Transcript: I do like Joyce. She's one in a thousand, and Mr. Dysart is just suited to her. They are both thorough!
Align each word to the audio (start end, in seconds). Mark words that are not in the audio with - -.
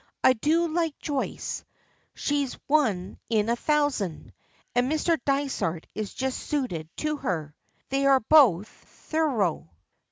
I 0.23 0.33
do 0.33 0.67
like 0.67 0.97
Joyce. 0.97 1.63
She's 2.15 2.55
one 2.65 3.19
in 3.29 3.49
a 3.49 3.55
thousand, 3.55 4.33
and 4.73 4.91
Mr. 4.91 5.15
Dysart 5.27 5.85
is 5.93 6.11
just 6.11 6.39
suited 6.39 6.89
to 6.97 7.17
her. 7.17 7.53
They 7.89 8.07
are 8.07 8.19
both 8.21 8.67
thorough! 8.67 9.69